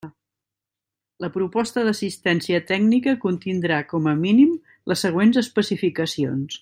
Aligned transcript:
La 1.25 1.29
proposta 1.35 1.83
d'assistència 1.87 2.61
tècnica 2.71 3.15
contindrà 3.27 3.77
com 3.93 4.09
a 4.13 4.15
mínim, 4.23 4.57
les 4.93 5.05
següents 5.07 5.39
especificacions. 5.45 6.59